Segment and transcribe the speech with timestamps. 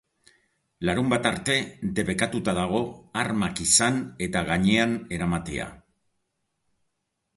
[0.87, 1.57] Larunbata arte
[1.99, 2.81] debekatuta dago
[3.25, 5.69] armak izan eta gainean eramatea.